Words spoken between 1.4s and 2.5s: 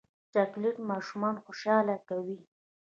خوشحاله کوي.